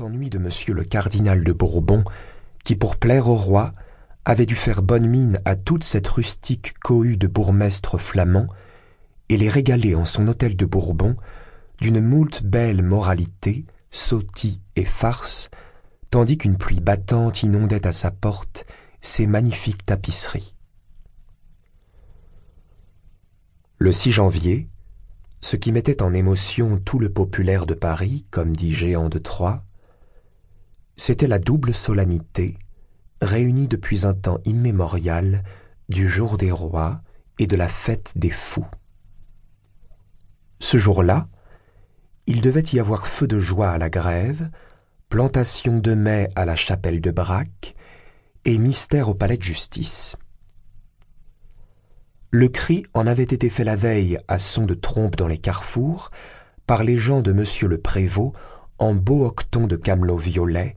[0.00, 2.04] ennui de monsieur le cardinal de Bourbon,
[2.64, 3.72] qui pour plaire au roi
[4.24, 8.48] avait dû faire bonne mine à toute cette rustique cohue de bourgmestres flamands
[9.28, 11.16] et les régaler en son hôtel de Bourbon
[11.80, 15.50] d'une moult belle moralité, sottie et farce,
[16.10, 18.66] tandis qu'une pluie battante inondait à sa porte
[19.00, 20.54] ses magnifiques tapisseries.
[23.78, 24.68] Le 6 janvier,
[25.40, 29.64] ce qui mettait en émotion tout le populaire de Paris, comme dit Géant de Troyes,
[31.00, 32.58] c'était la double solennité,
[33.22, 35.44] réunie depuis un temps immémorial,
[35.88, 37.00] du jour des rois
[37.38, 38.66] et de la fête des fous.
[40.58, 41.26] Ce jour-là,
[42.26, 44.50] il devait y avoir feu de joie à la grève,
[45.08, 47.76] plantation de mai à la chapelle de Braque
[48.44, 50.16] et mystère au palais de justice.
[52.30, 56.10] Le cri en avait été fait la veille à son de trompe dans les carrefours
[56.66, 58.34] par les gens de monsieur le prévôt
[58.78, 60.76] en beau octon de camelot violet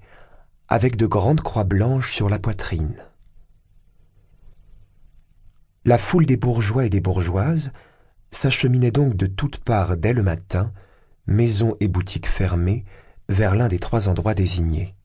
[0.73, 2.95] avec de grandes croix blanches sur la poitrine.
[5.85, 7.71] La foule des bourgeois et des bourgeoises
[8.31, 10.73] s'acheminait donc de toutes parts dès le matin,
[11.27, 12.85] maisons et boutiques fermées,
[13.29, 14.95] vers l'un des trois endroits désignés.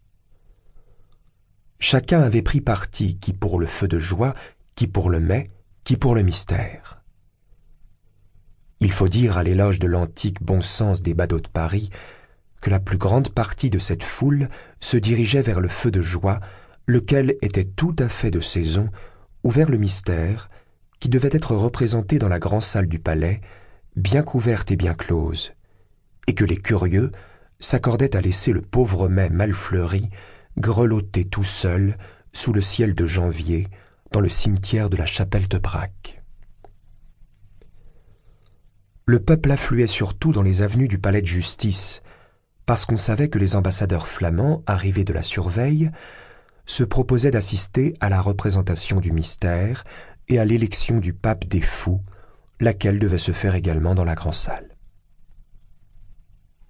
[1.81, 4.33] Chacun avait pris parti, qui pour le feu de joie,
[4.75, 5.51] qui pour le mai,
[5.85, 7.03] qui pour le mystère.
[8.81, 11.91] Il faut dire à l'éloge de l'antique bon sens des badauds de Paris
[12.61, 14.49] que la plus grande partie de cette foule
[14.81, 16.41] se dirigeait vers le feu de joie,
[16.87, 18.89] lequel était tout à fait de saison,
[19.45, 20.51] ou vers le mystère,
[21.01, 23.41] qui devait être représenté dans la grande salle du palais,
[23.97, 25.53] bien couverte et bien close,
[26.27, 27.13] et que les curieux
[27.61, 30.11] s'accordaient à laisser le pauvre mai mal fleuri
[30.59, 31.97] grelotter tout seul
[32.33, 33.69] sous le ciel de janvier,
[34.13, 36.23] dans le cimetière de la chapelle de Braque.
[39.07, 42.03] Le peuple affluait surtout dans les avenues du palais de justice,
[42.69, 45.91] parce qu'on savait que les ambassadeurs flamands, arrivés de la surveille,
[46.67, 49.85] se proposaient d'assister à la représentation du mystère
[50.29, 52.03] et à l'élection du pape des fous,
[52.61, 54.77] laquelle devait se faire également dans la grande salle.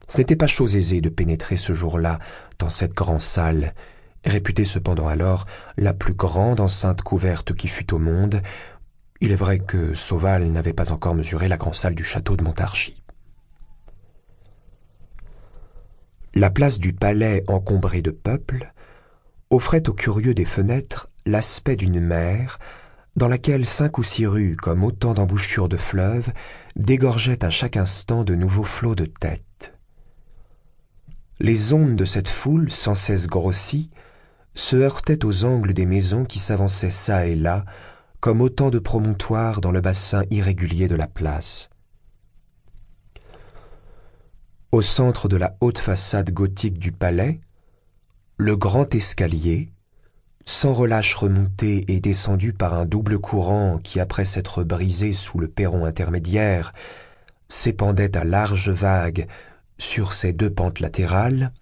[0.07, 2.21] Ce n'était pas chose aisée de pénétrer ce jour-là
[2.61, 3.75] dans cette grande salle,
[4.25, 5.47] réputée cependant alors
[5.77, 8.41] la plus grande enceinte couverte qui fût au monde.
[9.21, 12.45] Il est vrai que Sauval n'avait pas encore mesuré la grande salle du château de
[12.45, 13.03] Montargis.
[16.39, 18.73] La place du palais encombrée de peuple
[19.51, 22.61] offrait aux curieux des fenêtres l'aspect d'une mer
[23.17, 26.31] dans laquelle cinq ou six rues, comme autant d'embouchures de fleuves,
[26.77, 29.73] dégorgeaient à chaque instant de nouveaux flots de têtes.
[31.41, 33.91] Les ondes de cette foule, sans cesse grossies,
[34.55, 37.65] se heurtaient aux angles des maisons qui s'avançaient çà et là,
[38.21, 41.69] comme autant de promontoires dans le bassin irrégulier de la place.
[44.71, 47.41] Au centre de la haute façade gothique du palais,
[48.37, 49.73] le grand escalier,
[50.45, 55.49] sans relâche remonté et descendu par un double courant qui, après s'être brisé sous le
[55.49, 56.75] perron intermédiaire,
[57.49, 59.27] s'épandait à larges vagues
[59.79, 61.53] sur ses deux pentes latérales,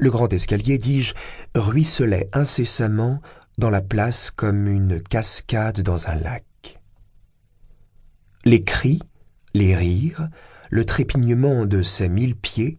[0.00, 1.14] le grand escalier, dis-je,
[1.54, 3.20] ruisselait incessamment
[3.58, 6.80] dans la place comme une cascade dans un lac.
[8.44, 9.00] Les cris,
[9.54, 10.28] les rires,
[10.72, 12.78] le trépignement de ces mille pieds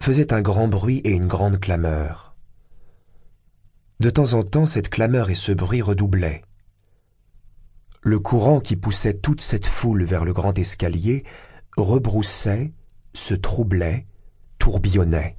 [0.00, 2.34] faisaient un grand bruit et une grande clameur.
[4.00, 6.40] De temps en temps, cette clameur et ce bruit redoublaient.
[8.00, 11.24] Le courant qui poussait toute cette foule vers le grand escalier
[11.76, 12.72] rebroussait,
[13.12, 14.06] se troublait,
[14.58, 15.36] tourbillonnait.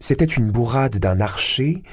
[0.00, 1.84] C'était une bourrade d'un archer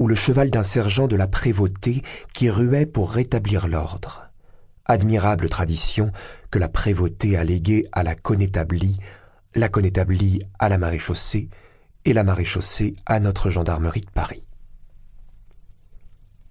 [0.00, 2.02] ou le cheval d'un sergent de la prévôté
[2.34, 4.31] qui ruait pour rétablir l'ordre.
[4.86, 6.10] Admirable tradition
[6.50, 8.98] que la prévôté a léguée à la connétablie,
[9.54, 11.48] la connétablie à la maréchaussée
[12.04, 14.48] et la maréchaussée à notre gendarmerie de Paris.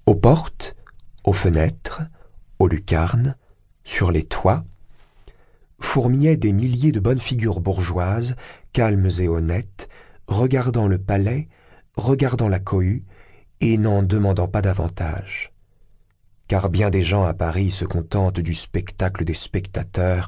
[0.05, 0.75] Aux portes,
[1.23, 2.03] aux fenêtres,
[2.59, 3.35] aux lucarnes,
[3.83, 4.63] sur les toits,
[5.79, 8.35] fourmillaient des milliers de bonnes figures bourgeoises,
[8.71, 9.89] calmes et honnêtes,
[10.27, 11.49] regardant le palais,
[11.95, 13.03] regardant la cohue,
[13.59, 15.51] et n'en demandant pas davantage.
[16.51, 20.27] Car bien des gens à Paris se contentent du spectacle des spectateurs,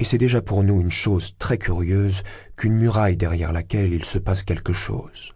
[0.00, 2.24] et c'est déjà pour nous une chose très curieuse
[2.56, 5.34] qu'une muraille derrière laquelle il se passe quelque chose.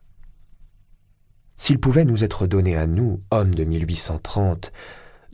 [1.56, 4.72] S'il pouvait nous être donné à nous, hommes de 1830,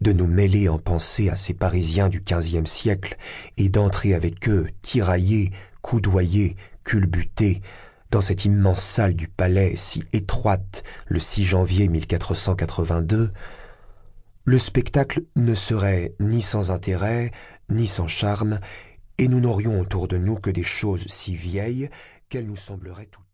[0.03, 3.17] de nous mêler en pensée à ces Parisiens du quinzième siècle
[3.57, 7.63] et d'entrer avec eux, tiraillés, coudoyés, culbutés,
[8.11, 13.33] dans cette immense salle du palais si étroite le 6 janvier 1482,
[14.47, 17.33] le spectacle ne serait ni sans intérêt,
[17.69, 18.61] ni sans charme,
[19.19, 21.91] et nous n'aurions autour de nous que des choses si vieilles
[22.29, 23.26] qu'elles nous sembleraient tout